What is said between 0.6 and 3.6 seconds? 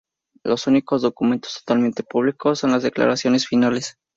únicos documentos totalmente públicos son las declaraciones